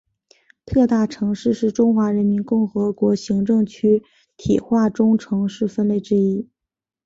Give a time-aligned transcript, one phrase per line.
[0.65, 4.01] 特大城市是中华人民共和国行政区
[4.59, 6.49] 划体系中城市分类之一。